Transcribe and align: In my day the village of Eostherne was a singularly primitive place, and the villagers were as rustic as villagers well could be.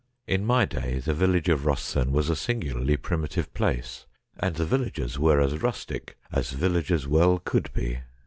In 0.25 0.43
my 0.47 0.65
day 0.65 0.97
the 0.97 1.13
village 1.13 1.47
of 1.47 1.61
Eostherne 1.61 2.09
was 2.09 2.27
a 2.31 2.35
singularly 2.35 2.97
primitive 2.97 3.53
place, 3.53 4.07
and 4.35 4.55
the 4.55 4.65
villagers 4.65 5.19
were 5.19 5.39
as 5.39 5.61
rustic 5.61 6.17
as 6.31 6.53
villagers 6.53 7.07
well 7.07 7.37
could 7.37 7.71
be. 7.71 7.99